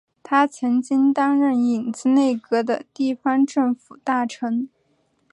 [0.23, 4.67] 他曾经担任影子内阁的地方政府大臣。